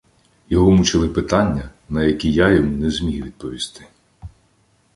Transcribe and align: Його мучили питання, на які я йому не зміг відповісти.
Його 0.49 0.71
мучили 0.71 1.09
питання, 1.09 1.69
на 1.89 2.03
які 2.03 2.31
я 2.33 2.49
йому 2.49 2.77
не 2.77 2.91
зміг 2.91 3.23
відповісти. 3.25 3.87